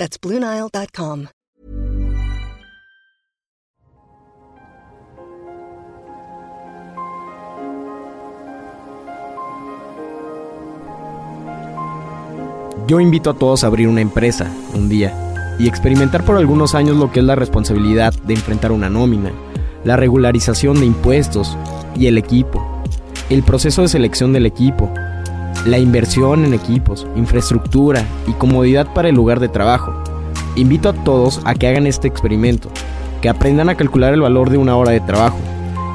That's 0.00 0.18
BlueNile.com. 0.18 1.26
Yo 12.88 12.98
invito 12.98 13.28
a 13.28 13.34
todos 13.34 13.62
a 13.62 13.66
abrir 13.66 13.88
una 13.88 14.00
empresa 14.00 14.50
un 14.74 14.88
día 14.88 15.14
y 15.58 15.68
experimentar 15.68 16.24
por 16.24 16.38
algunos 16.38 16.74
años 16.74 16.96
lo 16.96 17.12
que 17.12 17.20
es 17.20 17.26
la 17.26 17.34
responsabilidad 17.34 18.14
de 18.22 18.32
enfrentar 18.32 18.72
una 18.72 18.88
nómina, 18.88 19.32
la 19.84 19.96
regularización 19.96 20.80
de 20.80 20.86
impuestos 20.86 21.58
y 21.94 22.06
el 22.06 22.16
equipo, 22.16 22.82
el 23.28 23.42
proceso 23.42 23.82
de 23.82 23.88
selección 23.88 24.32
del 24.32 24.46
equipo, 24.46 24.90
la 25.66 25.78
inversión 25.78 26.44
en 26.44 26.54
equipos, 26.54 27.06
infraestructura 27.16 28.04
y 28.26 28.32
comodidad 28.32 28.92
para 28.94 29.08
el 29.08 29.14
lugar 29.14 29.40
de 29.40 29.48
trabajo. 29.48 29.92
Invito 30.56 30.88
a 30.88 30.92
todos 30.92 31.40
a 31.44 31.54
que 31.54 31.68
hagan 31.68 31.86
este 31.86 32.08
experimento, 32.08 32.70
que 33.20 33.28
aprendan 33.28 33.68
a 33.68 33.74
calcular 33.74 34.14
el 34.14 34.22
valor 34.22 34.50
de 34.50 34.58
una 34.58 34.76
hora 34.76 34.92
de 34.92 35.00
trabajo, 35.00 35.38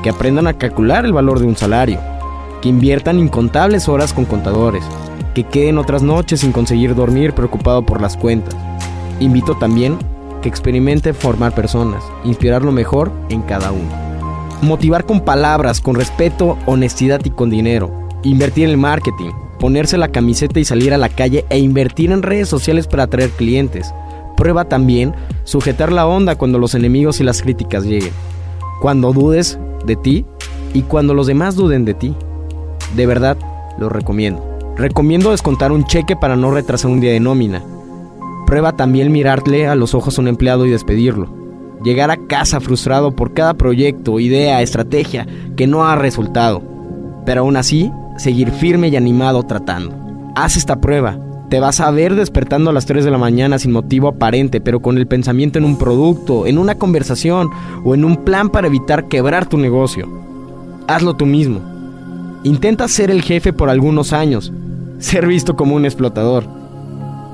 que 0.03 0.09
aprendan 0.09 0.47
a 0.47 0.53
calcular 0.53 1.05
el 1.05 1.13
valor 1.13 1.39
de 1.39 1.47
un 1.47 1.55
salario, 1.55 1.99
que 2.61 2.69
inviertan 2.69 3.19
incontables 3.19 3.89
horas 3.89 4.13
con 4.13 4.25
contadores, 4.25 4.83
que 5.33 5.44
queden 5.44 5.77
otras 5.77 6.03
noches 6.03 6.41
sin 6.41 6.52
conseguir 6.52 6.95
dormir 6.95 7.33
preocupado 7.33 7.85
por 7.85 8.02
las 8.02 8.16
cuentas. 8.16 8.55
Invito 9.19 9.55
también 9.55 9.97
que 10.41 10.50
experimente 10.50 11.13
formar 11.13 11.53
personas, 11.55 12.03
inspirar 12.23 12.61
lo 12.61 12.72
mejor 12.72 13.11
en 13.29 13.41
cada 13.41 13.72
uno. 13.72 13.89
Motivar 14.61 15.05
con 15.05 15.22
palabras, 15.22 15.81
con 15.81 15.95
respeto, 15.95 16.57
honestidad 16.66 17.19
y 17.23 17.31
con 17.31 17.50
dinero. 17.50 17.91
Invertir 18.23 18.66
en 18.66 18.72
el 18.72 18.77
marketing, 18.77 19.31
ponerse 19.59 19.98
la 19.98 20.09
camiseta 20.09 20.59
y 20.59 20.66
salir 20.66 20.94
a 20.94 20.98
la 20.98 21.09
calle 21.09 21.45
e 21.50 21.59
invertir 21.59 22.11
en 22.11 22.23
redes 22.23 22.50
sociales 22.50 22.88
para 22.88 23.03
atraer 23.03 23.30
clientes. 23.31 23.94
Prueba 24.36 24.66
también 24.66 25.14
sujetar 25.44 25.92
la 25.92 26.06
onda 26.08 26.36
cuando 26.36 26.59
los 26.59 26.75
enemigos 26.75 27.20
y 27.20 27.23
las 27.23 27.42
críticas 27.42 27.86
lleguen. 27.86 28.14
Cuando 28.81 29.14
dudes 29.14 29.58
de 29.86 29.95
ti 29.95 30.25
y 30.73 30.81
cuando 30.81 31.14
los 31.14 31.28
demás 31.28 31.56
duden 31.56 31.86
de 31.86 31.94
ti. 31.94 32.16
De 32.95 33.06
verdad, 33.06 33.38
lo 33.80 33.89
recomiendo. 33.89 34.44
Recomiendo 34.78 35.31
descontar 35.31 35.72
un 35.72 35.86
cheque 35.86 36.16
para 36.16 36.36
no 36.36 36.52
retrasar 36.52 36.92
un 36.92 37.00
día 37.00 37.12
de 37.12 37.22
nómina. 37.22 37.64
Prueba 38.45 38.73
también 38.73 39.12
mirarle 39.12 39.67
a 39.67 39.75
los 39.75 39.95
ojos 39.95 40.17
a 40.17 40.22
un 40.22 40.28
empleado 40.28 40.66
y 40.66 40.69
despedirlo. 40.69 41.30
Llegar 41.84 42.12
a 42.12 42.17
casa 42.17 42.59
frustrado 42.59 43.16
por 43.16 43.34
cada 43.34 43.53
proyecto, 43.53 44.19
idea, 44.19 44.62
estrategia 44.62 45.28
que 45.56 45.66
no 45.66 45.86
ha 45.86 45.95
resultado. 45.95 46.62
Pero 47.25 47.42
aún 47.42 47.58
así, 47.58 47.92
seguir 48.17 48.52
firme 48.52 48.88
y 48.89 48.95
animado 48.95 49.44
tratando. 49.44 49.95
Haz 50.35 50.58
esta 50.58 50.81
prueba. 50.81 51.17
Te 51.49 51.59
vas 51.59 51.80
a 51.80 51.91
ver 51.91 52.16
despertando 52.16 52.69
a 52.69 52.73
las 52.73 52.85
3 52.85 53.05
de 53.05 53.11
la 53.11 53.17
mañana 53.17 53.59
sin 53.59 53.72
motivo 53.72 54.07
aparente, 54.07 54.61
pero 54.61 54.81
con 54.81 54.97
el 54.97 55.07
pensamiento 55.07 55.59
en 55.59 55.66
un 55.66 55.77
producto, 55.77 56.47
en 56.47 56.57
una 56.57 56.75
conversación 56.75 57.49
o 57.83 57.94
en 57.94 58.03
un 58.03 58.25
plan 58.25 58.49
para 58.49 58.67
evitar 58.67 59.07
quebrar 59.07 59.45
tu 59.45 59.57
negocio. 59.57 60.09
Hazlo 60.88 61.16
tú 61.16 61.25
mismo. 61.25 61.61
Intenta 62.44 62.88
ser 62.88 63.11
el 63.11 63.22
jefe 63.22 63.53
por 63.53 63.69
algunos 63.69 64.12
años, 64.12 64.51
ser 64.97 65.28
visto 65.28 65.56
como 65.56 65.75
un 65.75 65.85
explotador. 65.85 66.45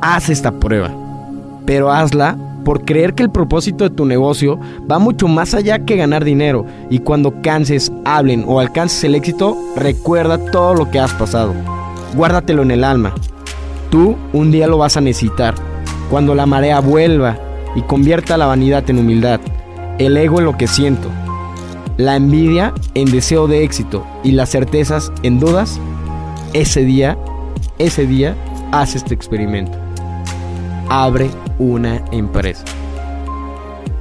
Haz 0.02 0.30
esta 0.30 0.52
prueba, 0.52 0.94
pero 1.66 1.92
hazla 1.92 2.38
por 2.64 2.86
creer 2.86 3.14
que 3.14 3.24
el 3.24 3.32
propósito 3.32 3.84
de 3.84 3.96
tu 3.96 4.06
negocio 4.06 4.60
va 4.90 5.00
mucho 5.00 5.28
más 5.28 5.54
allá 5.54 5.86
que 5.86 5.96
ganar 5.96 6.24
dinero 6.24 6.66
y 6.90 7.00
cuando 7.00 7.42
canses, 7.42 7.92
hablen 8.06 8.44
o 8.48 8.60
alcances 8.60 9.04
el 9.04 9.16
éxito, 9.16 9.58
recuerda 9.76 10.38
todo 10.52 10.74
lo 10.74 10.92
que 10.92 11.00
has 11.00 11.14
pasado. 11.14 11.54
Guárdatelo 12.16 12.62
en 12.64 12.72
el 12.72 12.84
alma. 12.84 13.14
Tú 13.90 14.16
un 14.34 14.52
día 14.52 14.68
lo 14.68 14.78
vas 14.78 14.98
a 14.98 15.02
necesitar. 15.02 15.56
Cuando 16.10 16.36
la 16.36 16.46
marea 16.46 16.80
vuelva 16.80 17.38
y 17.76 17.82
convierta 17.82 18.38
la 18.38 18.46
vanidad 18.46 18.90
en 18.90 19.00
humildad, 19.00 19.40
el 19.98 20.18
ego 20.18 20.40
en 20.40 20.46
lo 20.46 20.58
que 20.58 20.68
siento, 20.68 21.10
la 21.98 22.16
envidia 22.16 22.74
en 22.96 23.12
deseo 23.12 23.48
de 23.48 23.64
éxito 23.64 24.06
y 24.24 24.32
las 24.32 24.50
certezas 24.50 25.12
en 25.24 25.40
dudas, 25.40 25.80
ese 26.54 26.84
día 26.84 27.18
ese 27.82 28.06
día 28.06 28.36
haz 28.72 28.96
este 28.96 29.16
experimento. 29.16 29.76
Abre 30.88 31.32
una 31.62 32.04
empresa. 32.12 32.66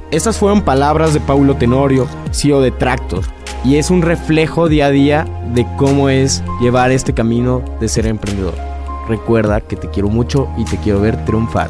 Estas 0.09 0.37
fueron 0.37 0.63
palabras 0.63 1.13
de 1.13 1.19
Paulo 1.19 1.55
Tenorio, 1.55 2.07
CEO 2.31 2.59
de 2.59 2.71
Tractor, 2.71 3.23
y 3.63 3.75
es 3.75 3.91
un 3.91 4.01
reflejo 4.01 4.67
día 4.67 4.87
a 4.87 4.91
día 4.91 5.27
de 5.53 5.65
cómo 5.77 6.09
es 6.09 6.43
llevar 6.59 6.91
este 6.91 7.13
camino 7.13 7.61
de 7.79 7.87
ser 7.87 8.07
emprendedor. 8.07 8.55
Recuerda 9.07 9.61
que 9.61 9.75
te 9.75 9.89
quiero 9.89 10.09
mucho 10.09 10.49
y 10.57 10.65
te 10.65 10.77
quiero 10.77 11.01
ver 11.01 11.23
triunfar. 11.23 11.69